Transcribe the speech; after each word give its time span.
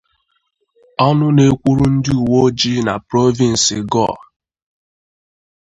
ọnụ 1.07 1.27
na-ekwuru 1.35 1.85
ndị 1.93 2.11
uwe 2.23 2.37
ojii 2.47 2.79
na 2.85 2.93
Prọvịnsụ 3.07 3.77
Ghor 3.91 4.17